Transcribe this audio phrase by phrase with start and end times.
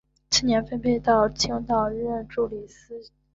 [0.31, 3.11] 次年分配到青岛任助理司铎。